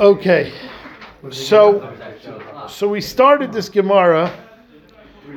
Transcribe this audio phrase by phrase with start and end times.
[0.00, 0.52] Okay,
[1.30, 1.94] so
[2.68, 4.32] so we started this Gemara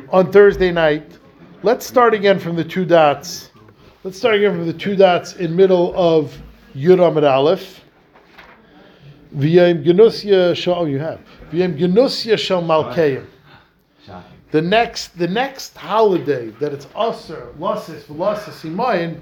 [0.10, 1.18] on Thursday night.
[1.64, 3.52] Let's start again from the two dots.
[4.04, 6.36] Let's start again from the two dots in middle of
[6.76, 7.84] Yud Amid Aleph.
[9.36, 10.76] V'yem Genusya Shal.
[10.76, 11.20] Oh, you have
[11.52, 13.26] V'yem Genusya Shal Malkeim.
[14.52, 19.20] The next, the next holiday that it's Aser, Lasis, Velasis, Imayin,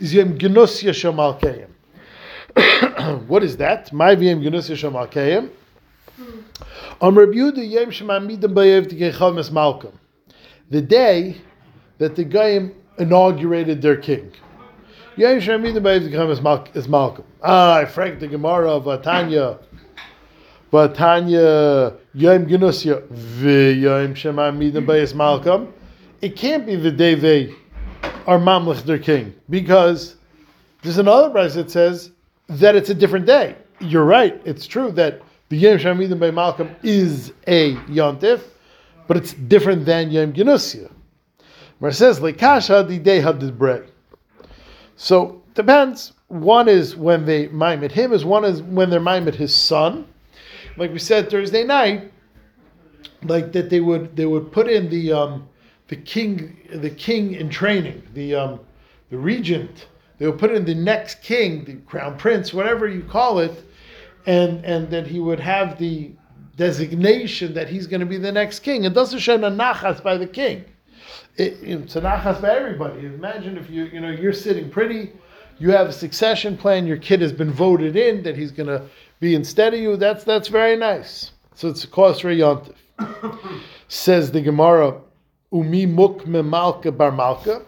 [0.00, 1.68] is Yem Genusya Shal Malkeim.
[3.26, 3.92] what is that?
[3.92, 5.50] My V'yem Genusya Shal Malkeim.
[7.00, 9.98] Am Rabbi Yehuda Yem Shemamidim Bayev Tikei Malcolm.
[10.70, 11.36] The day
[11.98, 14.32] that the Goyim inaugurated their king.
[15.16, 17.24] Yem Shemamidim Bayev Tikei is Malcolm.
[17.42, 19.58] Ah, I franked the Gemara of Tanya.
[20.72, 25.72] Vatanya Yom Genusya v'Yom Shemamidim Bayis Malcolm.
[26.22, 27.54] It can't be the day they
[28.26, 30.16] are Mamlech their king because
[30.82, 32.12] there's another verse that says
[32.48, 33.56] that it's a different day.
[33.80, 34.40] You're right.
[34.44, 38.42] It's true that the Yom Shemamidim by Malcolm is a Yontif,
[39.06, 40.90] but it's different than Yom Genusya.
[41.78, 43.86] Where it says Lekasha the day Hadidbrei.
[44.96, 46.12] So depends.
[46.28, 49.54] One is when they mime at him, is one is when they're mime at his
[49.54, 50.06] son
[50.76, 52.12] like we said Thursday night,
[53.24, 55.48] like that they would they would put in the um,
[55.88, 58.60] the king the king in training the um,
[59.10, 59.86] the regent
[60.22, 63.64] they would put in the next king the crown prince whatever you call it
[64.26, 66.12] and and that he would have the
[66.56, 70.26] designation that he's going to be the next king it doesn't show nachas by the
[70.26, 70.64] king
[71.36, 75.12] it, it's a nachas by everybody imagine if you you know you're sitting pretty
[75.58, 78.82] you have a succession plan your kid has been voted in that he's going to
[79.22, 81.30] be instead of you, that's that's very nice.
[81.54, 82.74] So it's a cause for yontif.
[83.88, 85.00] Says the Gemara,
[85.52, 87.62] Umi muk malka bar malka.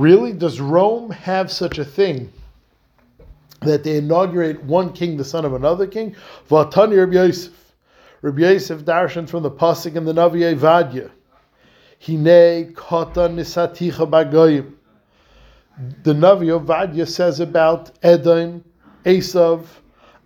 [0.00, 2.32] Really, does Rome have such a thing
[3.60, 6.16] that they inaugurate one king, the son of another king?
[6.48, 7.74] Vatani Rabbi Yosef.
[8.22, 11.10] Rabbi Yosef darshan from the pasuk in the Navi Vadya.
[11.98, 14.72] Hine kata nisaticha bagoyim.
[16.02, 18.64] The Navi Vadya says about Edom,
[19.04, 19.66] Esav,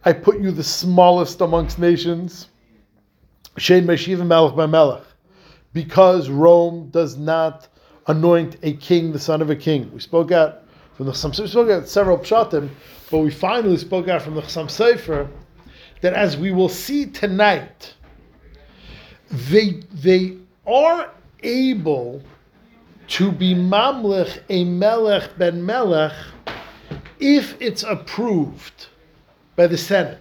[0.05, 2.49] I put you the smallest amongst nations.
[3.57, 5.03] Shein Meshiva Melech Melech.
[5.73, 7.67] Because Rome does not
[8.07, 9.91] anoint a king, the son of a king.
[9.93, 10.63] We spoke out
[10.95, 12.69] from the Chasam we spoke out several pshatim,
[13.11, 15.29] but we finally spoke out from the Chasam Sofer
[16.01, 17.95] that as we will see tonight,
[19.31, 21.11] they they are
[21.43, 22.23] able
[23.07, 26.15] to be mamlech a melech ben melech
[27.19, 28.87] if it's approved
[29.57, 30.19] by the Senate.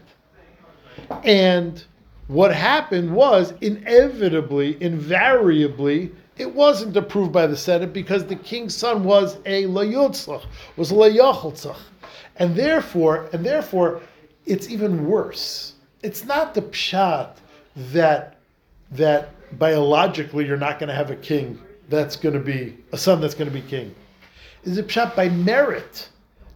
[1.23, 1.83] And
[2.27, 9.03] what happened was inevitably, invariably, it wasn't approved by the Senate because the king's son
[9.03, 10.45] was a layotzach,
[10.77, 11.77] was a layachaltzach.
[12.37, 14.01] And therefore, and therefore,
[14.45, 15.73] it's even worse.
[16.01, 17.35] It's not the pshat
[17.91, 18.37] that
[18.91, 19.29] that
[19.59, 23.35] biologically you're not going to have a king that's going to be a son that's
[23.35, 23.93] going to be king.
[24.63, 26.09] Is it pshat by merit?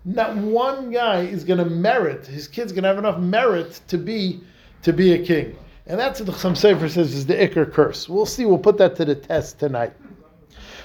[0.05, 2.25] Not one guy is going to merit.
[2.25, 4.41] His kid's going to have enough merit to be
[4.83, 5.55] to be a king,
[5.87, 8.09] and that's what the Chasam Sofer says is the Iker curse.
[8.09, 8.45] We'll see.
[8.45, 9.93] We'll put that to the test tonight.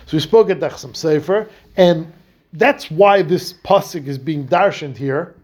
[0.07, 2.13] So we spoke at the Chasam Sofer, and
[2.53, 5.35] that's why this pasuk is being darshaned here.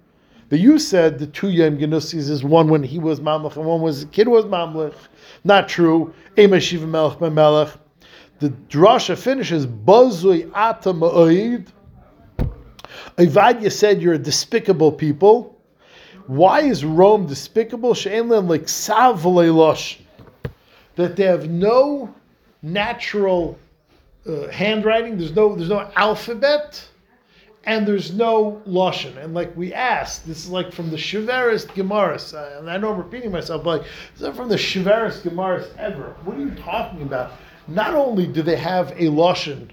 [0.50, 3.82] The you said the two Yom Genusis is one when he was Mamlech and one
[3.82, 4.94] was kid was Mamlech.
[5.44, 6.14] Not true.
[6.38, 7.70] Ema Shiva Melech Melech.
[8.40, 11.66] The drasha finishes Bazui Ata Ma'oid
[13.18, 15.57] Ivadia said you're a despicable people.
[16.28, 17.96] Why is Rome despicable?
[18.04, 18.68] like
[20.96, 22.14] That they have no
[22.62, 23.58] natural
[24.26, 25.16] uh, handwriting.
[25.16, 26.86] There's no there's no alphabet,
[27.64, 29.16] and there's no lashon.
[29.16, 32.92] And like we asked, this is like from the Shivaris Gemaras, uh, and I know
[32.92, 36.14] I'm repeating myself, but like, is that from the Shivaris Gemaras ever?
[36.24, 37.32] What are you talking about?
[37.68, 39.70] Not only do they have a lashon,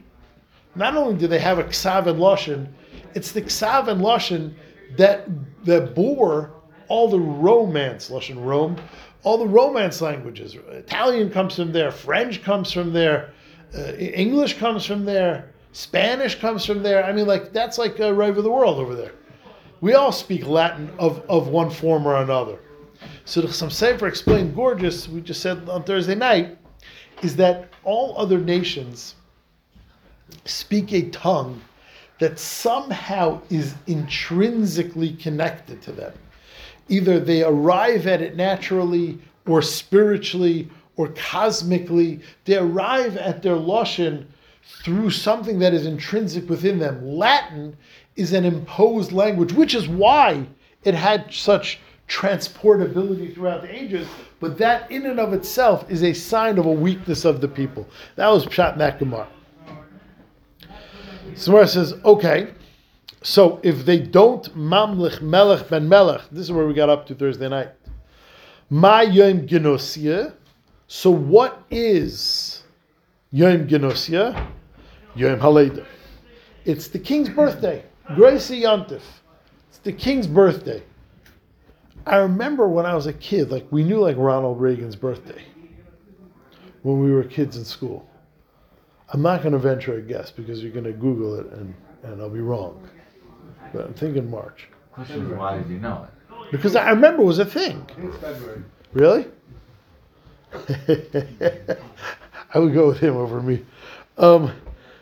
[0.75, 2.69] not only do they have a ksav and lashon,
[3.13, 4.53] it's the Ksav and Lashon
[4.97, 5.27] that
[5.65, 6.51] that bore
[6.87, 8.77] all the romance, Lashon Rome,
[9.23, 10.55] all the romance languages.
[10.69, 13.31] Italian comes from there, French comes from there,
[13.75, 17.03] uh, English comes from there, Spanish comes from there.
[17.03, 19.11] I mean, like that's like a right of the world over there.
[19.81, 22.59] We all speak Latin of, of one form or another.
[23.25, 26.57] So the Chasam Sofer explained gorgeous, we just said on Thursday night,
[27.21, 29.15] is that all other nations
[30.45, 31.61] speak a tongue
[32.19, 36.13] that somehow is intrinsically connected to them.
[36.87, 42.21] Either they arrive at it naturally or spiritually or cosmically.
[42.45, 44.25] They arrive at their Lashon
[44.83, 47.05] through something that is intrinsic within them.
[47.05, 47.75] Latin
[48.15, 50.45] is an imposed language, which is why
[50.83, 54.07] it had such transportability throughout the ages,
[54.39, 57.87] but that in and of itself is a sign of a weakness of the people.
[58.15, 59.27] That was Pshat Gemara.
[61.35, 62.53] Samara says, okay,
[63.21, 67.15] so if they don't mamlich melech ben melech, this is where we got up to
[67.15, 67.69] Thursday night.
[68.69, 70.33] Ma yom genosia.
[70.87, 72.63] So what is
[73.31, 74.47] yom genosia?
[75.15, 75.85] Yom haleda.
[76.65, 77.83] It's the king's birthday.
[78.15, 79.01] Gracie Yontif.
[79.69, 80.83] It's the king's birthday.
[82.05, 85.43] I remember when I was a kid, like we knew like Ronald Reagan's birthday
[86.83, 88.07] when we were kids in school.
[89.09, 91.73] I'm not going to venture a guess because you're going to Google it and,
[92.03, 92.87] and I'll be wrong.
[93.73, 94.67] But I'm thinking March.
[94.91, 96.51] Question is, why did you know it?
[96.51, 97.85] Because I remember it was a thing.
[97.97, 98.63] It's February.
[98.93, 99.27] Really?
[102.53, 103.65] I would go with him over me.
[104.17, 104.53] Um,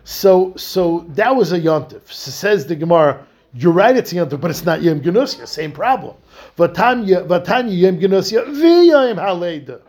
[0.03, 2.11] so, so that was a yontif.
[2.11, 5.47] So says the Gemara, you're right, it's a yontif, but it's not yom genusia.
[5.47, 6.15] Same problem.
[6.57, 9.81] Vatanya, vatanya yom genusia v'yom haleda.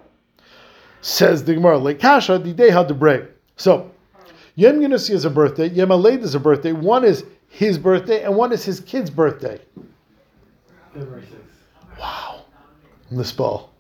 [1.01, 3.25] Says the Gemara, lekasha the day had to break.
[3.57, 3.91] So,
[4.55, 5.69] yom genusia is a birthday.
[5.69, 6.73] Yom haleda is a birthday.
[6.73, 9.61] One is his birthday, and one is his kid's birthday.
[10.93, 11.99] February 6th.
[11.99, 12.45] Wow,
[13.11, 13.71] this ball.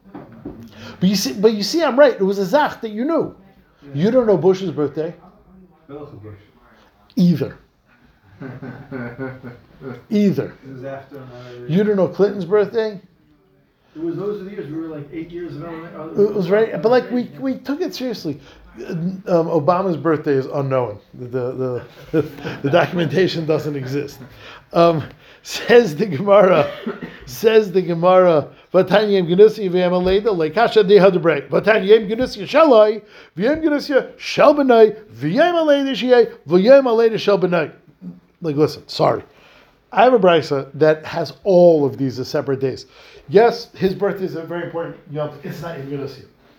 [1.00, 2.14] But you see, but you see, I'm right.
[2.14, 3.36] It was a zach that you knew.
[3.92, 5.14] You don't know Bush's birthday
[7.16, 7.58] either.
[10.10, 10.54] Either.
[10.64, 11.50] It was after my.
[11.68, 13.00] You don't know Clinton's birthday.
[13.94, 16.12] It was those are the years we were like eight years ago.
[16.18, 18.40] It was right, but like we we took it seriously.
[18.76, 20.98] Um, Obama's birthday is unknown.
[21.14, 22.22] The the,
[22.62, 24.18] the, documentation doesn't exist.
[24.72, 25.08] Um,
[25.42, 26.72] says the Gemara.
[27.26, 28.52] Says the Gemara.
[28.72, 31.48] Vatanyem genusi v'yem aleida lekasha de hadebrei.
[31.48, 33.00] Vatanyem genusi shalai
[33.36, 37.72] v'yem genusi shel b'nai v'yem aleida shiyei v'yem aleida shel b'nai.
[38.42, 39.22] Like listen, sorry.
[39.94, 42.86] I have a brisa that has all of these as separate days.
[43.28, 45.38] Yes, his birthday is a very important yom.
[45.44, 46.08] It's not Yom.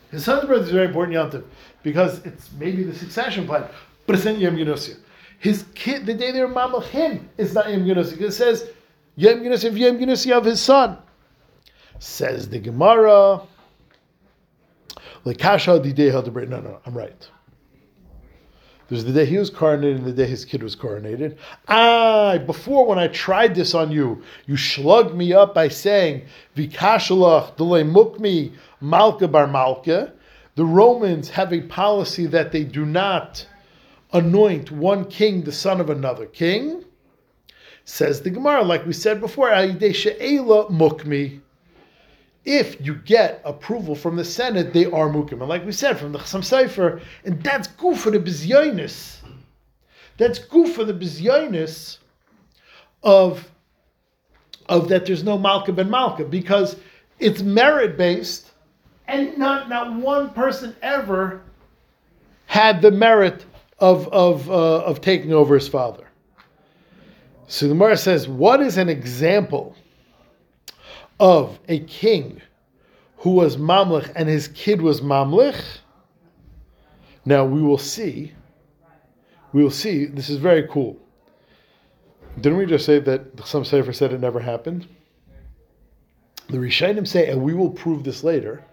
[0.10, 1.44] His son's birthday is very important yom
[1.84, 3.66] because it's maybe the succession plan,
[4.08, 5.00] but it's not Yom Genusim.
[5.40, 6.48] His kid, the day they're
[6.80, 8.22] him, is not Yom Genusim.
[8.22, 8.70] It says
[9.18, 10.98] Yom Genusim, Yom Genusim of his son.
[12.00, 13.42] Says the Gemara.
[15.26, 17.30] Lekasha the the No, no, I'm right.
[18.88, 21.38] There's the day he was coronated and the day his kid was coronated.
[21.68, 27.56] Ah, before when I tried this on you, you slugged me up by saying, Vikashalach
[27.58, 30.14] mukmi malka bar malka.
[30.54, 33.46] The Romans have a policy that they do not
[34.14, 36.86] anoint one king the son of another king.
[37.86, 41.42] Says the Gemara, like we said before, she'ela mukmi.
[42.46, 45.40] If you get approval from the Senate, they are mukim.
[45.40, 49.18] And like we said from the Chasam Sofer, and that's good for the bizyonis.
[50.18, 51.98] That's good for the bizyonis
[53.04, 53.50] of,
[54.70, 56.78] of that there's no Malka ben Malka because
[57.20, 58.52] it's merit based
[59.08, 61.42] and not, not one person ever
[62.46, 63.44] had the merit
[63.80, 66.08] of, of, uh, of taking over his father.
[67.48, 69.76] So the Gemara says, what is an example
[71.20, 72.42] of a king
[73.18, 75.80] who was mamlich and his kid was mamlich?
[77.26, 78.34] Now we will see.
[79.52, 80.06] We will see.
[80.06, 80.98] This is very cool.
[82.40, 84.88] Didn't we just say that some Sefer said it never happened?
[86.50, 88.64] The Rishonim say, and we will prove this later.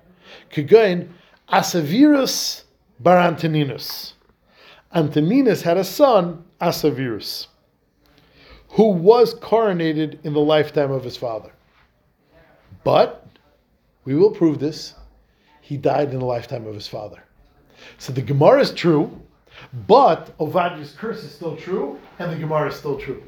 [0.50, 1.08] Kagain
[1.48, 2.64] Asavirus
[3.00, 4.14] bar Antoninus.
[4.94, 7.46] Antoninus had a son, Asavirus,
[8.70, 11.52] who was coronated in the lifetime of his father.
[12.84, 13.26] But
[14.04, 14.94] we will prove this.
[15.60, 17.22] He died in the lifetime of his father.
[17.98, 19.20] So the Gemara is true,
[19.86, 23.22] but Ovadiah's curse is still true, and the Gemara is still true.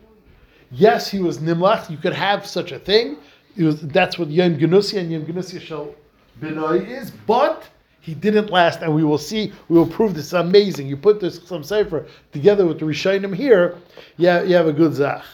[0.71, 1.89] Yes, he was Nimlach.
[1.91, 3.17] You could have such a thing.
[3.57, 5.95] It was, that's what Yom Genusia and Yom Genusia Shel
[6.41, 7.69] Benoi is, but
[8.01, 9.53] he didn't last, and we will see.
[9.69, 10.89] We will prove this amazing.
[10.89, 13.79] You put this some cipher together with the Rishonim here,
[14.17, 15.25] yeah, you have a good zach.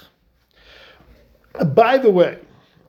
[1.74, 2.38] By the way,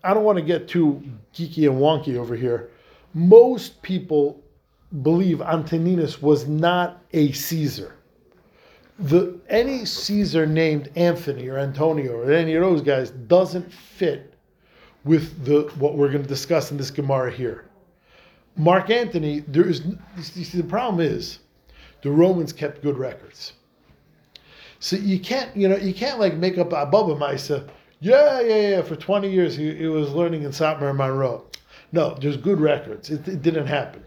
[0.04, 1.04] I don't want to get too
[1.34, 2.70] geeky and wonky over here.
[3.14, 4.42] Most people
[5.02, 7.96] believe Antoninus was not a Caesar.
[9.00, 14.34] The any Caesar named Anthony or Antonio or any of those guys doesn't fit
[15.04, 17.66] with the what we're going to discuss in this Gemara here.
[18.58, 19.82] Mark Antony, there is
[20.18, 21.40] you see, the problem is
[22.02, 23.54] the Romans kept good records.
[24.80, 27.68] So you can't, you know, you can't like make up a Bubba Misa.
[28.02, 28.82] Yeah, yeah, yeah.
[28.82, 31.46] For 20 years he, he was learning in Satmar and Monroe.
[31.92, 33.10] No, there's good records.
[33.10, 34.04] It, it didn't happen.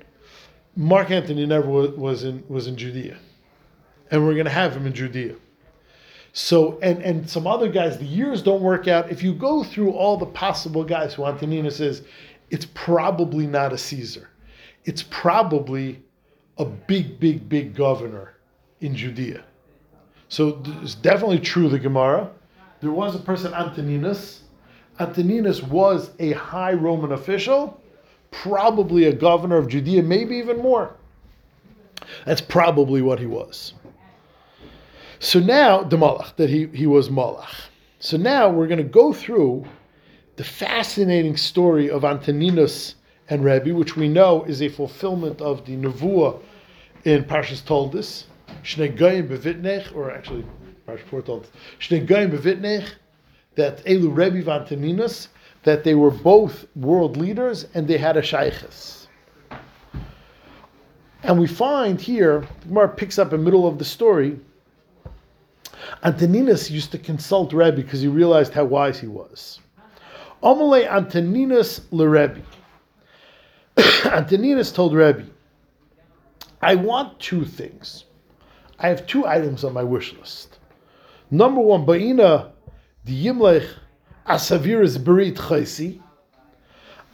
[0.76, 3.16] Mark Antony never was, was in was in Judea,
[4.10, 5.36] and we're going to have him in Judea.
[6.32, 9.10] So and and some other guys, the years don't work out.
[9.10, 12.02] If you go through all the possible guys who Antoninus says,
[12.50, 14.28] it's probably not a Caesar.
[14.84, 16.02] It's probably
[16.58, 18.34] a big, big, big governor
[18.80, 19.44] in Judea.
[20.28, 22.30] So it's definitely true, the Gemara.
[22.84, 24.42] There was a person, Antoninus.
[25.00, 27.80] Antoninus was a high Roman official,
[28.30, 30.94] probably a governor of Judea, maybe even more.
[32.26, 33.72] That's probably what he was.
[35.18, 37.68] So now, the Malach, that he, he was Malach.
[38.00, 39.64] So now we're going to go through
[40.36, 42.96] the fascinating story of Antoninus
[43.30, 46.38] and Rebbe, which we know is a fulfillment of the Nevuah
[47.04, 48.24] in Parshas Toldus.
[48.62, 50.44] Shnei Goyim bevitnech, or actually,
[53.56, 55.28] That Elu Rebbe of Antoninus,
[55.62, 59.06] that they were both world leaders and they had a shaykhis.
[61.22, 64.38] And we find here, the Gemara picks up in the middle of the story,
[66.02, 69.60] Antoninus used to consult Rebbe because he realized how wise he was.
[70.42, 72.42] Omele Antoninus leRebbe.
[74.04, 75.24] Antoninus told Rebbe,
[76.60, 78.04] I want two things.
[78.78, 80.58] I have two items on my wish list.
[81.34, 82.52] Number one, Ba'ina
[83.04, 83.68] the Yimlech
[84.28, 86.00] Asavirus Berit Chaisi.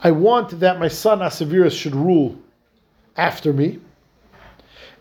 [0.03, 2.37] I want that my son Asavirus should rule
[3.17, 3.79] after me.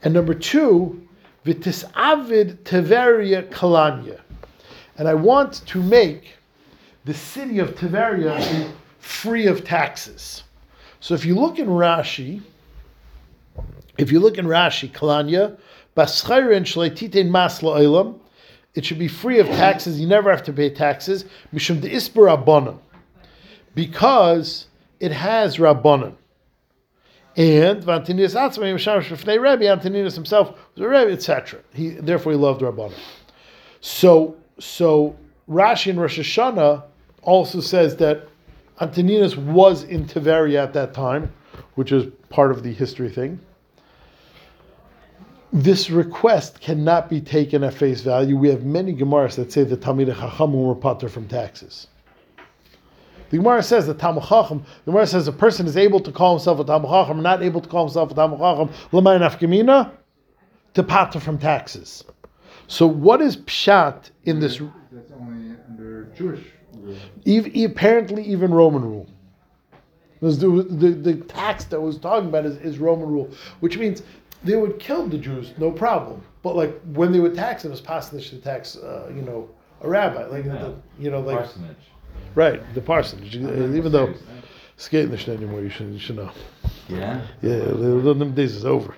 [0.02, 1.06] And number two,
[1.44, 4.20] Vitis Avid Teveria Kalanya.
[4.96, 6.38] And I want to make
[7.04, 10.44] the city of Tiberia free of taxes.
[11.00, 12.40] So if you look in Rashi,
[13.98, 15.58] if you look in Rashi, Kalanya,
[15.94, 18.18] Baschairin Shleititein Mas La'ilam,
[18.74, 20.00] it should be free of taxes.
[20.00, 21.24] You never have to pay taxes.
[21.52, 22.78] Mishum de Rabbanon.
[23.74, 24.66] Because
[25.00, 26.14] it has Rabbanon.
[27.36, 31.60] And Vantinus Atzmai Misham Antoninus himself was a Rebbe, etc.
[31.72, 32.94] He therefore he loved Rabbanon.
[33.80, 35.16] So so
[35.48, 36.84] Rashi in Rosh Hashanah
[37.22, 38.28] also says that
[38.80, 41.32] Antoninus was in Tiberia at that time,
[41.74, 43.40] which is part of the history thing.
[45.52, 48.37] This request cannot be taken at face value.
[48.37, 51.88] We have many Gemaras that say the Talmid Chacham were pater from taxes.
[53.30, 56.37] The Gemara says that Talmud Chacham, the Gemara says a person is able to call
[56.37, 59.92] himself a Talmud Chacham, not able to call himself a Talmud Chacham, l'may nafkamina,
[60.75, 62.04] to pater from taxes.
[62.66, 64.61] So what is pshat in this?
[64.92, 66.97] That's only under Jewish rule.
[67.26, 69.09] Ev- apparently, even Roman rule.
[70.21, 70.28] The,
[70.69, 73.30] the, the tax that was talking about is, is Roman rule,
[73.61, 74.02] which means
[74.44, 76.23] they would kill the Jews, no problem.
[76.42, 79.49] But like when they would tax, it was parsonage to tax, uh, you know,
[79.82, 81.76] a rabbi, like the, you know, like Parsonage.
[82.35, 83.37] right, the parsonage.
[83.37, 84.14] Even though
[84.76, 86.30] skating the anymore, you should you should know.
[86.88, 87.20] Yeah.
[87.42, 88.94] Yeah, the, them days is over.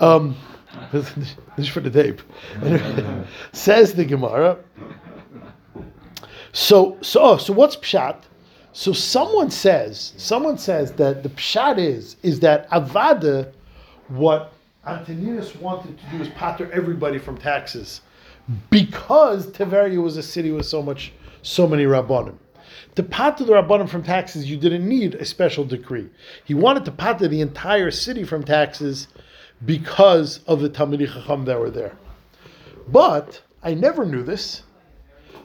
[0.00, 0.36] Um,
[0.92, 2.20] this is for the tape.
[3.52, 4.58] Says the Gemara.
[6.52, 8.16] So, so, oh, so what's pshat?
[8.72, 13.52] So someone says, someone says that the pshat is is that avada,
[14.08, 14.52] what
[14.86, 18.02] Antoninus wanted to do is pater everybody from taxes,
[18.70, 21.12] because Tiberia was a city with so much,
[21.42, 22.36] so many rabbanim.
[22.96, 26.08] To pater the rabbanim from taxes, you didn't need a special decree.
[26.44, 29.08] He wanted to pater the entire city from taxes
[29.64, 31.96] because of the Talmidei Chacham that were there.
[32.88, 34.62] But I never knew this.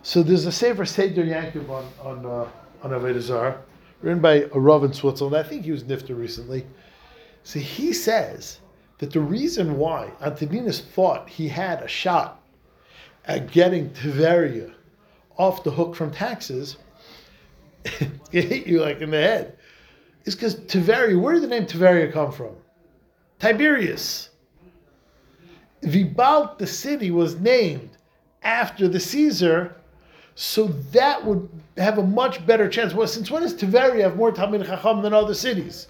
[0.03, 2.47] So there's a Sefer Seder Yankov on on uh,
[2.83, 3.61] on Avodah Zarah,
[4.01, 5.35] written by a Rav in Switzerland.
[5.35, 6.65] I think he was nifter recently.
[7.43, 8.59] So he says
[8.99, 12.43] that the reason why Antoninus thought he had a shot
[13.25, 14.71] at getting Tiberia
[15.37, 16.77] off the hook from taxes,
[17.83, 19.57] it hit you like in the head,
[20.25, 21.19] is because Tiberia.
[21.19, 22.55] Where did the name Tiberia come from?
[23.39, 24.29] Tiberius.
[25.81, 27.89] Vibalt, the city, was named
[28.43, 29.77] after the Caesar,
[30.35, 32.93] so that would have a much better chance.
[32.93, 35.87] Well, since when does Tiberia have more Talmid Chacham than other cities?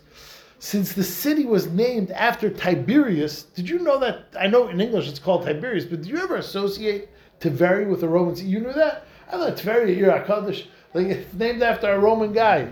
[0.59, 4.25] Since the city was named after Tiberius, did you know that?
[4.37, 7.07] I know in English it's called Tiberius, but did you ever associate
[7.39, 8.43] Tiberia with the Romans?
[8.43, 9.05] You knew that?
[9.29, 12.67] I thought Tiberia, you're a Kaddish, like it's named after a Roman guy.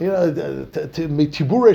[0.00, 1.72] You know, Tibure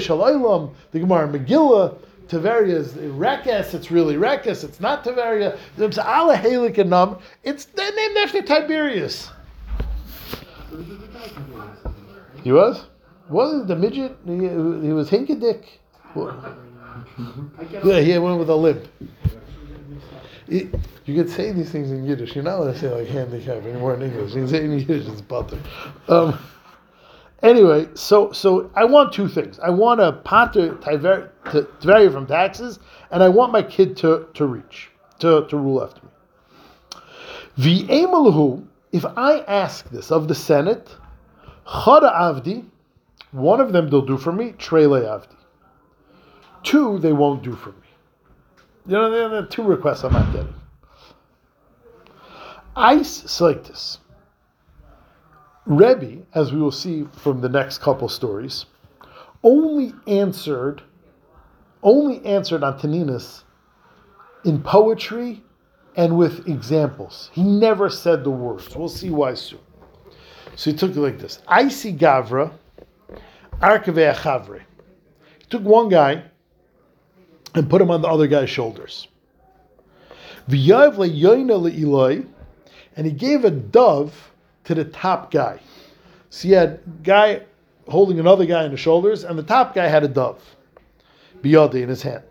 [0.92, 1.98] the Gemara Megillah,
[2.28, 5.58] Tiberia is Rekes, it's really Rekes, it's not Tiberia.
[5.78, 7.20] It's Allah Halik and Num.
[7.44, 9.30] It's named after Tiberius.
[12.44, 12.86] He was?
[13.30, 14.18] Wasn't the midget?
[14.26, 15.66] He, he was Hinkadick.
[17.84, 18.88] Yeah, he went with a limp.
[20.48, 20.70] He-
[21.06, 22.36] you could say these things in Yiddish.
[22.36, 24.34] You're not allowed to say like handicap anymore in English.
[24.34, 25.58] You can say it in Yiddish, it's butter.
[26.08, 26.38] Um,
[27.44, 29.60] anyway, so so I want two things.
[29.60, 32.80] I want a pater Tiver- to Tveria from taxes,
[33.12, 34.90] and I want my kid to, to reach,
[35.20, 36.10] to, to rule after me.
[37.88, 40.90] V'emalahu, if I ask this of the Senate,
[41.68, 42.66] Chada Avdi,
[43.36, 45.36] One of them they'll do for me, Trele Avdi.
[46.64, 47.88] Two they won't do for me.
[48.88, 50.54] You know, there are two requests I'm not getting.
[52.78, 53.98] Ice Selectus.
[55.66, 58.68] Rebbe, as we will see from the next couple stories,
[59.44, 60.82] only answered
[61.84, 63.44] only answered Antoninus
[64.46, 65.44] in poetry
[65.98, 67.30] and with examples.
[67.34, 68.74] He never said the words.
[68.76, 69.60] We'll see why soon.
[70.56, 71.42] So he took it like this.
[71.48, 72.52] Icy Gavra,
[73.62, 74.62] Arkave Achavre.
[75.40, 76.24] He took one guy
[77.54, 79.08] and put him on the other guy's shoulders.
[80.48, 80.58] And
[83.06, 84.32] he gave a dove
[84.66, 85.60] to the top guy.
[86.30, 87.42] So he had guy
[87.88, 90.44] holding another guy on the shoulders, and the top guy had a dove,
[91.42, 92.24] biyadi in his hand.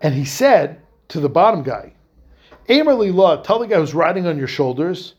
[0.00, 1.92] And he said to the bottom guy,
[2.68, 5.14] Emer lila, tell the guy who's riding on your shoulders,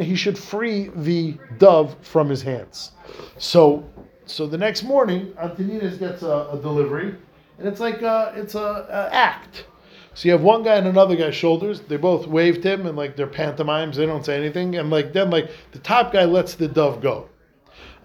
[0.00, 2.92] he should free the dove from his hands.
[3.38, 3.88] So,
[4.26, 7.14] so the next morning, Antoninus gets a, a delivery,
[7.58, 9.66] and it's like a, it's a, a act.
[10.14, 11.80] So you have one guy on another guy's shoulders.
[11.82, 13.96] They both waved him, and like they're pantomimes.
[13.96, 17.28] They don't say anything, and like then like the top guy lets the dove go.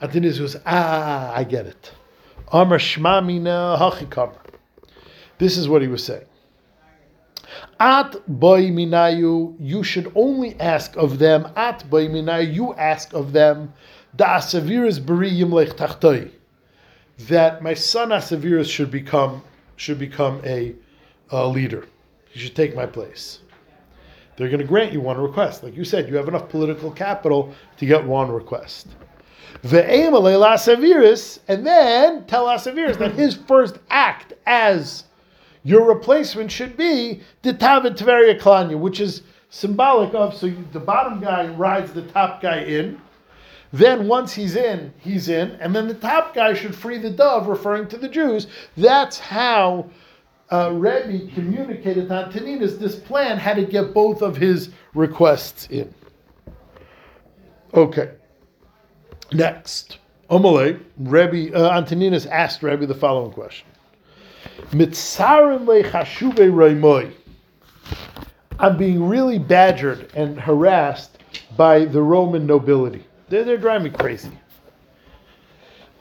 [0.02, 1.92] Antoninus goes, ah, I get it.
[2.52, 3.80] Amar shmamina.
[5.38, 6.26] This is what he was saying.
[7.80, 11.48] At minayu, you should only ask of them.
[11.56, 13.74] At minayu, you ask of them.
[14.16, 16.32] Da asaviris beriyim lech tachtoi.
[17.28, 19.42] That my son Asavirus should become
[19.78, 20.76] should become a,
[21.30, 21.88] a leader.
[22.30, 23.40] He should take my place.
[24.36, 26.10] They're going to grant you one request, like you said.
[26.10, 28.88] You have enough political capital to get one request.
[29.64, 35.06] Ve'em alei Asavirus, and then tell Asavirus that his first act as
[35.66, 40.80] your replacement should be the Tavid Tveria Klanya, which is symbolic of so you, the
[40.80, 43.02] bottom guy rides the top guy in.
[43.74, 47.48] Then once he's in, he's in, and then the top guy should free the dove,
[47.48, 48.46] referring to the Jews.
[48.78, 49.90] That's how
[50.52, 55.92] uh, Rebbe communicated to Antoninus this plan how to get both of his requests in.
[57.74, 58.12] Okay.
[59.34, 59.98] Next,
[60.30, 63.68] Omale, Rebbe uh, Antoninus asked Rebbe the following question.
[64.72, 67.14] Lechashuve.
[68.58, 71.18] I'm being really badgered and harassed
[71.58, 73.06] by the Roman nobility.
[73.28, 74.32] They're, they're driving me crazy.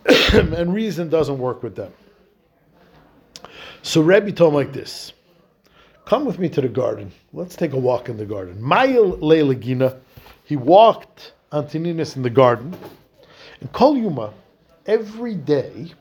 [0.33, 1.93] and reason doesn't work with them.
[3.83, 5.13] So Rebbe told him like this
[6.05, 7.11] Come with me to the garden.
[7.33, 8.61] Let's take a walk in the garden.
[8.61, 9.99] Mayil Leilagina,
[10.45, 12.77] he walked Antoninus in the garden.
[13.61, 14.33] And Kol Yuma,
[14.87, 15.93] every day,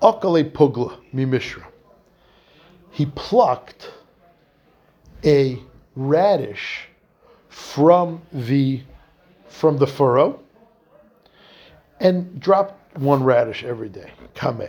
[0.00, 1.64] Akale Pugla Mimishra.
[2.90, 3.90] He plucked
[5.24, 5.60] a
[5.96, 6.88] radish
[7.48, 8.82] from the
[9.48, 10.38] from the furrow
[12.00, 14.10] and dropped one radish every day.
[14.34, 14.68] Kame.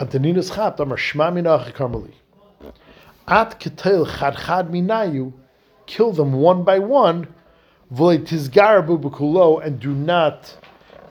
[0.00, 2.12] Antoninus chapt amar shma minach karmeli.
[3.28, 5.32] At ketel chad chad minayu,
[5.86, 7.28] kill them one by one,
[7.92, 10.56] v'leitizgarabu b'kulo, and do not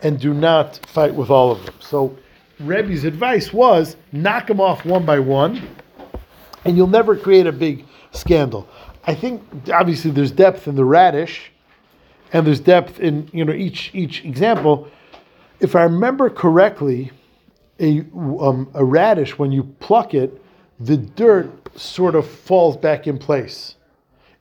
[0.02, 1.76] and do not fight with all of them.
[1.80, 2.18] So
[2.60, 5.62] Rebbe's advice was knock them off one by one,
[6.64, 8.68] and you'll never create a big scandal.
[9.06, 11.52] I think obviously there's depth in the radish,
[12.34, 14.88] and there's depth in you know each each example.
[15.60, 17.12] If I remember correctly,
[17.80, 20.42] a um, a radish when you pluck it,
[20.80, 23.76] the dirt sort of falls back in place.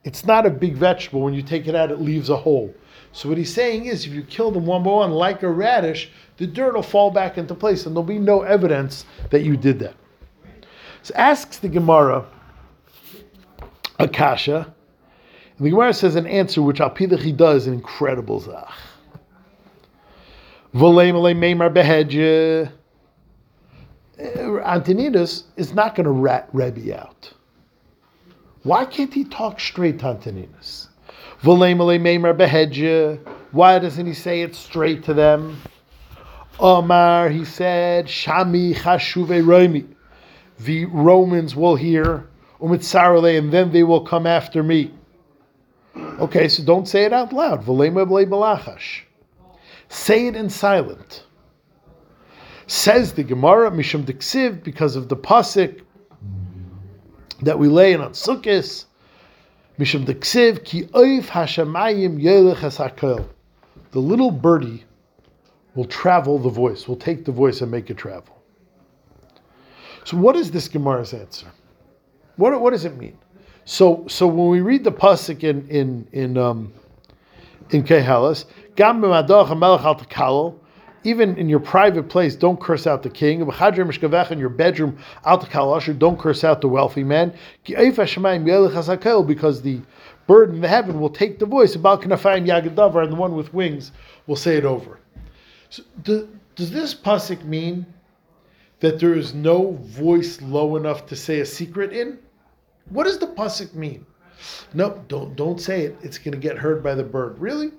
[0.04, 1.22] It's not a big vegetable.
[1.22, 2.72] When you take it out, it leaves a hole.
[3.12, 6.10] So what he's saying is, if you kill them one by one like a radish,
[6.36, 9.78] the dirt will fall back into place, and there'll be no evidence that you did
[9.78, 9.94] that.
[11.02, 12.26] So asks the Gemara,
[13.98, 14.74] Akasha,
[15.58, 18.72] and the Gemara says an answer which Alpidach does an incredible zach.
[21.70, 22.72] Beheadje.
[24.18, 27.33] Antoninus is not going to rat Rebbe out.
[28.64, 30.88] Why can't he talk straight to Antoninus?
[31.42, 31.74] Why
[33.78, 35.60] doesn't he say it straight to them?
[36.58, 39.86] Omar, he said, Shami Chashuve Roimi.
[40.60, 42.26] The Romans will hear,
[42.58, 44.94] Umitzarale, and then they will come after me.
[45.94, 47.66] Okay, so don't say it out loud.
[49.88, 51.24] Say it in silent.
[52.66, 55.82] Says the Gemara, Mishum Diksiv, because of the pasuk
[57.44, 58.86] that we lay in on Sukkis.
[59.78, 60.06] Mishum
[60.64, 63.28] Ki Oif Hashemayim Yelech Hasakol.
[63.90, 64.84] The little birdie
[65.74, 68.42] will travel the voice, will take the voice and make it travel.
[70.04, 71.46] So, what is this Gemara's answer?
[72.36, 73.16] What, what does it mean?
[73.64, 76.72] So, so when we read the pasuk in in in um,
[77.70, 78.44] in Koheles.
[78.76, 80.60] Gam b'madach hamelech al.
[81.04, 83.40] Even in your private place, don't curse out the king.
[83.42, 84.98] In your bedroom,
[85.98, 87.34] don't curse out the wealthy man.
[87.64, 89.80] Because the
[90.26, 91.76] bird in the heaven will take the voice.
[91.76, 93.92] Bal kanafayim yagadavar, and the one with wings
[94.26, 94.98] will say it over.
[95.68, 97.84] So, do, does this pasuk mean
[98.80, 102.18] that there is no voice low enough to say a secret in?
[102.88, 104.06] What does the pasuk mean?
[104.72, 105.96] No, don't don't say it.
[106.02, 107.38] It's going to get heard by the bird.
[107.38, 107.72] Really?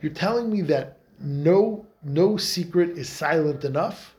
[0.00, 4.14] You're telling me that no no secret is silent enough?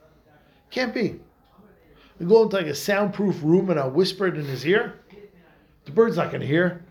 [0.70, 1.20] Can't be.
[2.20, 5.00] I go into like a soundproof room and I whisper it in his ear.
[5.86, 6.84] The bird's not going to hear.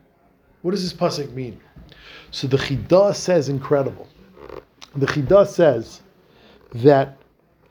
[0.63, 1.61] What does this pasuk mean?
[2.31, 4.09] So the Chidah says incredible.
[4.95, 6.01] The Chidah says
[6.75, 7.19] that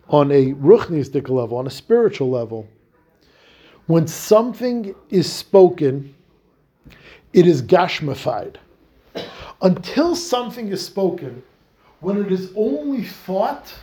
[0.09, 2.67] on a ruchnistic level, on a spiritual level,
[3.87, 6.13] when something is spoken,
[7.33, 8.57] it is gashmified.
[9.61, 11.41] Until something is spoken,
[12.05, 13.73] when it is only thought,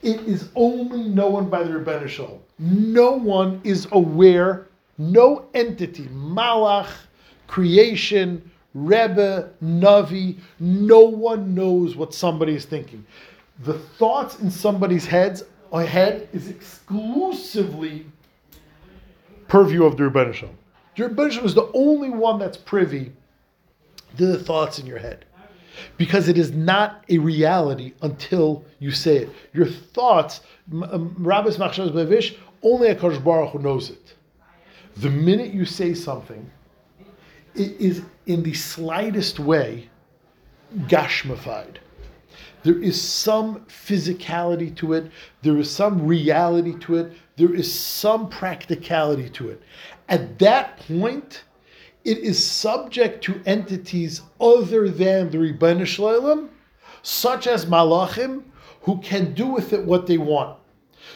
[0.00, 2.38] it is only known by the Rebbeinu.
[2.58, 6.90] No one is aware, no entity, malach,
[7.46, 13.04] creation, Rebbe, Navi, no one knows what somebody is thinking.
[13.62, 18.06] The thoughts in somebody's heads head is exclusively
[19.48, 20.56] purview of the Rebbeinu Shalom.
[20.96, 23.12] The Rebbeinu is the only one that's privy
[24.16, 25.26] to the thoughts in your head.
[25.96, 29.30] Because it is not a reality until you say it.
[29.52, 34.14] Your thoughts, Rabbis Machshavas Bevish, only a Baruch Hu knows it.
[34.96, 36.50] The minute you say something,
[37.54, 39.88] it is in the slightest way
[40.86, 41.76] gashmified.
[42.62, 45.10] There is some physicality to it,
[45.42, 49.62] there is some reality to it, there is some practicality to it.
[50.08, 51.44] At that point,
[52.08, 56.48] it is subject to entities other than the Rebbeinu Shalom,
[57.02, 58.44] such as Malachim,
[58.80, 60.58] who can do with it what they want.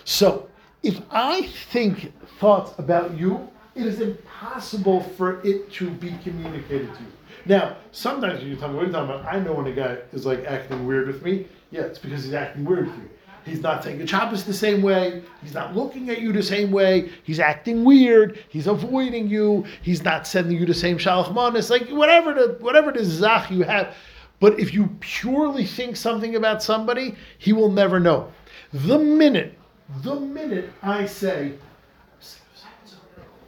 [0.04, 0.50] So,
[0.82, 7.00] if I think thoughts about you, it is impossible for it to be communicated to
[7.00, 7.12] you.
[7.46, 9.34] Now, sometimes you tell me, what are you talking about?
[9.34, 11.46] I know when a guy is like acting weird with me.
[11.70, 13.08] Yeah, it's because he's acting weird with you.
[13.44, 15.22] He's not saying taking Shabbos the same way.
[15.42, 17.10] He's not looking at you the same way.
[17.24, 18.38] He's acting weird.
[18.48, 19.64] He's avoiding you.
[19.82, 21.68] He's not sending you the same shalach manis.
[21.68, 23.96] Like whatever the whatever the zach you have.
[24.38, 28.32] But if you purely think something about somebody, he will never know.
[28.72, 29.58] The minute,
[30.02, 31.52] the minute I say,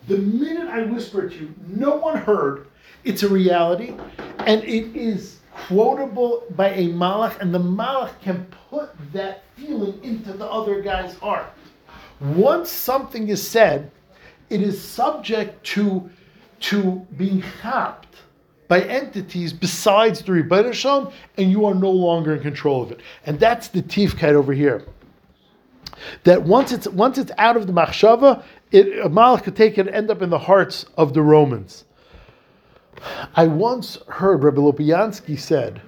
[0.07, 2.67] the minute I whisper to you, no one heard.
[3.05, 3.95] It's a reality,
[4.39, 10.33] and it is quotable by a malach, and the malach can put that feeling into
[10.33, 11.47] the other guy's heart.
[12.21, 13.91] Once something is said,
[14.51, 16.09] it is subject to,
[16.61, 18.17] to being chapped
[18.69, 23.01] by entities besides the Rebbeinu Shalom, and you are no longer in control of it.
[23.27, 24.85] And that's the tifkat over here.
[26.25, 29.87] That once it's once it's out of the machshava, it, a malach could take it
[29.87, 31.85] and end up in the hearts of the Romans.
[33.35, 35.81] I once heard Rabbi Lopiansky said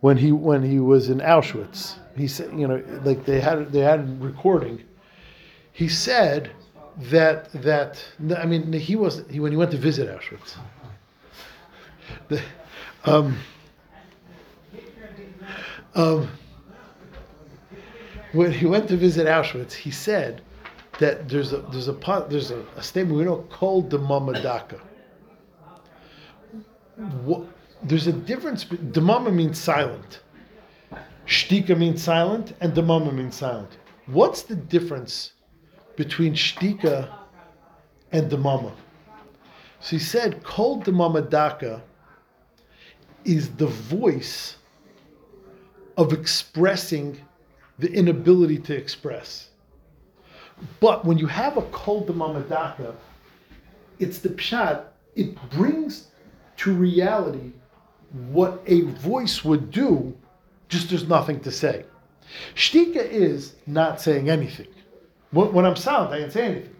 [0.00, 3.80] when he when he was in Auschwitz, he said, you know, like they had they
[3.80, 4.82] had a recording.
[5.72, 6.50] He said
[7.10, 8.04] that that
[8.36, 10.56] I mean he was he when he went to visit Auschwitz.
[12.28, 12.42] The,
[13.04, 13.38] um,
[15.94, 16.28] um,
[18.32, 20.42] when he went to visit Auschwitz, he said
[20.98, 24.80] that there's a there's a there's a, a statement we know called the Mamadaka
[27.24, 27.44] what,
[27.82, 28.64] there's a difference.
[28.64, 30.20] Demama means silent.
[31.26, 33.76] Shtika means silent, and demama means silent.
[34.06, 35.32] What's the difference
[35.96, 37.08] between shtika
[38.12, 38.72] and demama?
[39.80, 41.82] So he said, "Kol demama daka
[43.24, 44.56] is the voice
[45.98, 47.20] of expressing
[47.78, 49.50] the inability to express.
[50.80, 52.94] But when you have a kol demama daka,
[53.98, 54.84] it's the pshat.
[55.14, 56.08] It brings
[56.58, 57.52] to reality
[58.30, 60.16] what a voice would do,
[60.68, 61.84] just there's nothing to say.
[62.54, 64.68] Shtika is not saying anything.
[65.30, 66.76] When, I'm silent, I can't say anything.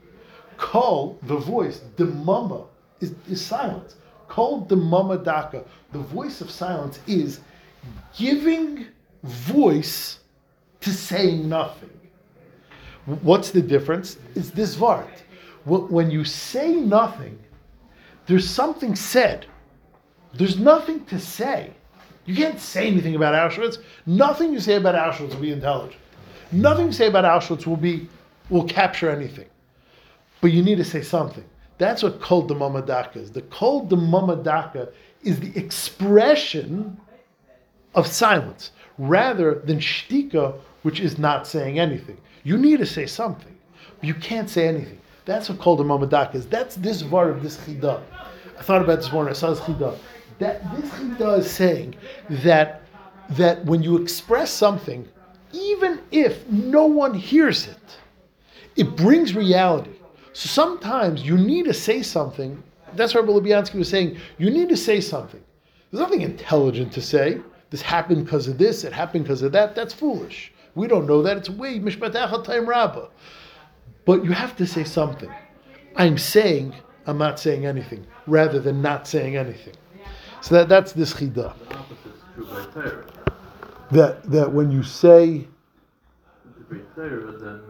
[0.56, 2.64] Call the voice, the mama,
[3.00, 3.96] is, is silence.
[4.26, 7.40] Call the mama daka, the voice of silence is
[8.16, 8.86] giving
[9.22, 10.18] voice
[10.80, 11.90] to saying nothing.
[13.22, 14.18] What's the difference?
[14.34, 15.08] It's this vart.
[15.64, 17.38] When you say nothing,
[18.26, 19.46] there's something said.
[20.34, 21.72] There's nothing to say.
[22.26, 23.78] You can't say anything about Auschwitz.
[24.06, 26.00] Nothing you say about Auschwitz will be intelligent.
[26.52, 28.08] Nothing you say about Auschwitz will be
[28.50, 29.46] will capture anything.
[30.40, 31.44] But you need to say something.
[31.78, 33.30] That's what Kol de Mamadaka is.
[33.30, 34.90] The Kol de Mamadaka
[35.22, 36.98] is the expression
[37.94, 42.18] of silence, rather than shtika, which is not saying anything.
[42.44, 43.56] You need to say something,
[44.02, 45.00] you can't say anything.
[45.24, 46.46] That's what called a mamadak is.
[46.46, 48.00] That's this part of this chidah.
[48.58, 49.30] I thought about this morning.
[49.30, 49.98] I saw this chidah.
[50.38, 51.96] That this chidah is saying
[52.30, 52.82] that
[53.30, 55.06] that when you express something,
[55.52, 57.98] even if no one hears it,
[58.76, 59.90] it brings reality.
[60.32, 62.62] So sometimes you need to say something.
[62.94, 64.18] That's what Rabbi Lopiansky was saying.
[64.38, 65.42] You need to say something.
[65.90, 67.40] There's nothing intelligent to say.
[67.70, 68.84] This happened because of this.
[68.84, 69.74] It happened because of that.
[69.74, 70.52] That's foolish.
[70.74, 71.36] We don't know that.
[71.36, 73.08] It's way mishpatach time rabbah.
[74.04, 75.30] But you have to say something.
[75.96, 76.74] I'm saying.
[77.06, 79.74] I'm not saying anything, rather than not saying anything.
[80.40, 81.34] So that, that's this chidah.
[81.34, 85.46] The opposite is true by That that when you say
[86.60, 87.60] If you by Torah, then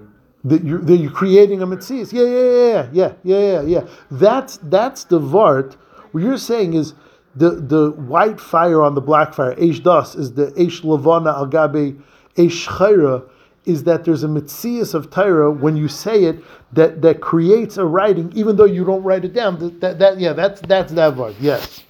[0.44, 2.06] that you're that you're creating a mitzvah.
[2.12, 3.88] Yeah, yeah, yeah, yeah, yeah, yeah, yeah.
[4.10, 5.76] That's that's the vart.
[6.12, 6.94] What you're saying is
[7.34, 11.46] the the white fire on the black fire, eish das, is the eish lavana al
[11.46, 12.00] gabe
[12.36, 13.28] eish chayra,
[13.64, 17.84] is that there's a mitzvah of Torah when you say it that that creates a
[17.84, 19.58] writing, even though you don't write it down.
[19.58, 21.34] That, that, that yeah, that's that's that vart.
[21.40, 21.84] Yes.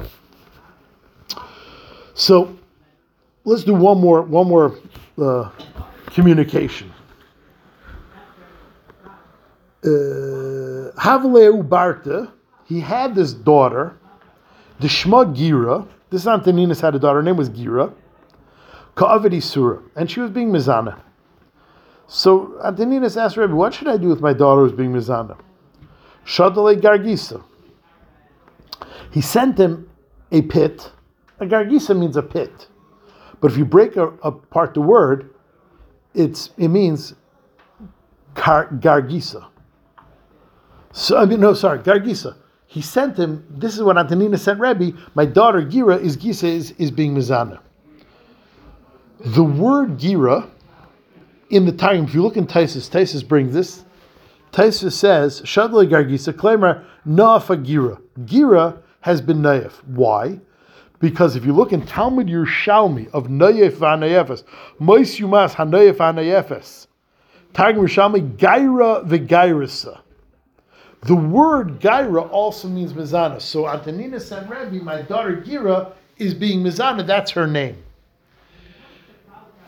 [2.19, 2.59] So
[3.45, 4.77] let's do one more one more
[5.23, 5.51] uh,
[6.07, 6.93] communication.
[9.85, 12.33] Uh, Havleu Barta,
[12.67, 13.97] he had this daughter,
[14.81, 15.87] the Shma Gira.
[16.11, 17.95] This Antoninus had a daughter, her name was Gira.
[18.97, 21.01] Ka'avadi Surah, and she was being Mizana.
[22.09, 25.39] So Antoninus asked Rebbe, what should I do with my daughter who's being Mizana?
[26.27, 27.45] Shadale Gargisa.
[29.13, 29.89] He sent him
[30.33, 30.91] a pit.
[31.41, 32.69] A Gargisa means a pit.
[33.41, 35.31] But if you break apart the word,
[36.15, 37.15] it's it means
[38.35, 39.47] car, Gargisa.
[40.93, 42.37] So I mean, no, sorry, Gargisa.
[42.67, 43.47] He sent him.
[43.49, 44.93] This is what Antonina sent Rebbe.
[45.15, 47.61] My daughter Gira is Gisa is, is being mizana.
[49.21, 50.51] The word Gira
[51.51, 53.85] in the time, if you look in Taisus, Taisus brings this.
[54.53, 58.01] Taisus says Shadle Gargisa Klemer Naafa Gira.
[58.25, 59.73] Gira has been naif.
[59.87, 60.41] Why?
[61.01, 64.43] Because if you look in Talmud Yerushalmi of Nayef Vanayefes,
[64.79, 66.89] Mois Yumas Hanayef Vanayefes,
[67.53, 70.01] Targum Yerushalmi Gaira Vegairisa.
[71.03, 73.41] The word Gaira also means Mizana.
[73.41, 77.07] So Antonina San Rebbe, my daughter Gira, is being Mizana.
[77.07, 77.77] That's her name.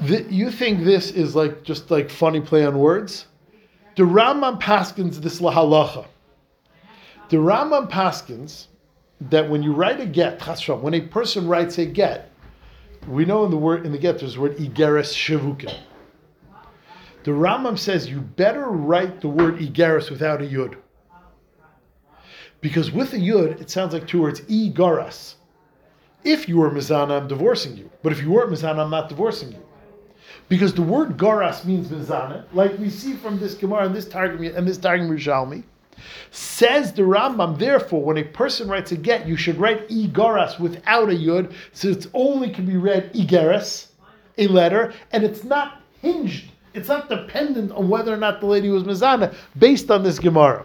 [0.01, 3.27] The, you think this is like just like funny play on words?
[3.97, 6.07] The Rambam Paskins this lahalacha.
[7.29, 8.67] The Rambam Paskins
[9.21, 12.31] that when you write a get, when a person writes a get,
[13.09, 15.75] we know in the word in the get there's the word igeres shavukin.
[17.25, 20.77] The Rambam says you better write the word igeres without a yud.
[22.61, 25.35] Because with a yud, it sounds like two words, igaras.
[26.25, 27.91] If you were mizana, I'm divorcing you.
[28.03, 29.63] But if you weren't mizana, I'm not divorcing you.
[30.49, 34.45] Because the word garas means mizana, like we see from this Gemara and this Targum
[34.45, 35.65] and this Targum Rishalmi.
[36.31, 41.09] Says the Rambam, therefore, when a person writes a get, you should write igaras without
[41.09, 43.89] a yud, so it only can be read igaras,
[44.39, 48.69] a letter, and it's not hinged, it's not dependent on whether or not the lady
[48.69, 50.65] was mizana, based on this Gemara.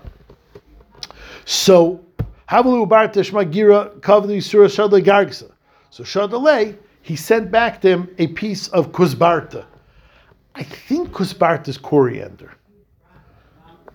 [1.46, 2.04] So,
[2.50, 5.52] Havalu Barta Shmagira Kavli Surah Shadle Gargsa.
[5.90, 9.66] So Shadale, he sent back to him a piece of kuzbarta.
[10.54, 12.52] I think kuzbarta is coriander.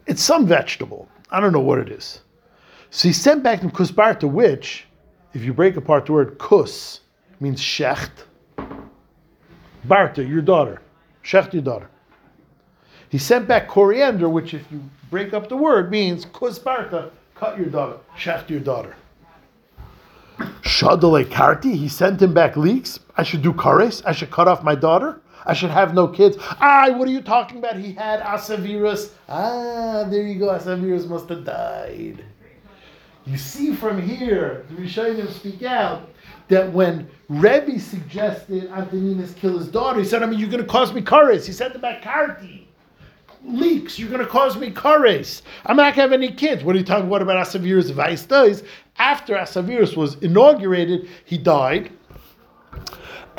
[0.07, 1.09] It's some vegetable.
[1.31, 2.21] I don't know what it is.
[2.91, 4.87] So he sent back to him kuzbarta, which,
[5.33, 7.01] if you break apart the word kus,
[7.39, 8.11] means shecht.
[9.87, 10.83] Barta, your daughter.
[11.25, 11.89] Shecht, your daughter.
[13.09, 17.67] He sent back coriander, which, if you break up the word, means kuzbarta, cut your
[17.67, 18.95] daughter, shecht your daughter.
[20.63, 22.99] Shadale Karti, he sent him back leeks.
[23.17, 24.03] I should do kares.
[24.07, 25.21] I should cut off my daughter.
[25.47, 26.37] I should have no kids.
[26.41, 27.77] Ah, what are you talking about?
[27.77, 29.11] He had Asavirus.
[29.29, 30.49] Ah, there you go.
[30.49, 32.25] Asavirus must have died.
[33.27, 36.09] You see from here, the Rishonim speak out
[36.49, 40.69] that when Rebbe suggested Antoninus kill his daughter, he said, I mean, you're going to
[40.69, 41.47] cause me kares.
[41.47, 42.65] He said him back Karti.
[43.45, 45.43] Leaks, you're going to cause me kares.
[45.65, 46.65] I'm not going to have any kids.
[46.65, 48.65] What are you talking What about Asavirus Vice does?
[48.99, 51.93] After Asavirus was inaugurated, he died.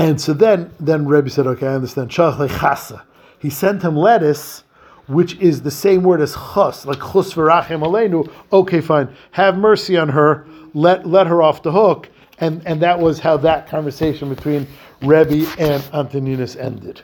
[0.02, 2.10] And so then, then Rebbe said, okay, I understand.
[2.10, 3.04] Shalach chasa.
[3.38, 4.64] He sent him lettuce,
[5.08, 8.32] which is the same word as chus, like chus v'rachem aleinu.
[8.52, 9.16] Okay, fine.
[9.32, 10.48] Have mercy on her.
[10.74, 12.10] Let, let her off the hook.
[12.40, 14.66] And, and that was how that conversation between
[15.04, 17.04] Rebbe and Antoninus ended.